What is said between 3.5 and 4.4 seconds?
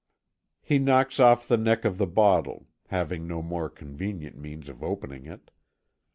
convenient